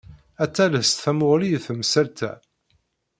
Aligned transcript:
Ad 0.43 0.51
tales 0.55 0.89
tamuɣli 1.01 1.49
i 1.57 1.59
temsalt-a. 1.65 2.31